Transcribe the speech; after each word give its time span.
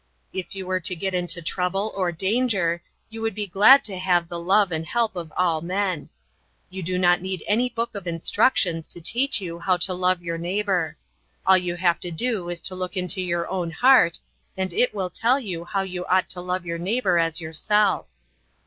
If 0.33 0.55
you 0.55 0.65
were 0.65 0.79
to 0.79 0.95
get 0.95 1.13
into 1.13 1.43
trouble 1.43 1.93
or 1.95 2.11
danger, 2.11 2.81
you 3.11 3.21
would 3.21 3.35
be 3.35 3.45
glad 3.45 3.83
to 3.83 3.99
have 3.99 4.27
the 4.29 4.39
love 4.39 4.71
and 4.71 4.83
help 4.83 5.15
of 5.15 5.31
all 5.37 5.61
men. 5.61 6.09
You 6.71 6.81
do 6.81 6.97
not 6.97 7.21
need 7.21 7.43
any 7.47 7.69
book 7.69 7.93
of 7.93 8.07
instructions 8.07 8.87
to 8.87 8.99
teach 8.99 9.39
you 9.41 9.59
how 9.59 9.77
to 9.77 9.93
love 9.93 10.23
your 10.23 10.39
neighbor. 10.39 10.97
All 11.45 11.55
you 11.59 11.75
have 11.75 11.99
to 11.99 12.09
do 12.09 12.49
is 12.49 12.61
to 12.61 12.73
look 12.73 12.97
into 12.97 13.21
your 13.21 13.47
own 13.47 13.69
heart, 13.69 14.17
and 14.57 14.73
it 14.73 14.91
will 14.95 15.11
tell 15.11 15.39
you 15.39 15.65
how 15.65 15.83
you 15.83 16.03
ought 16.07 16.29
to 16.29 16.41
love 16.41 16.65
your 16.65 16.79
neighbor 16.79 17.19
as 17.19 17.39
yourself. 17.39 18.07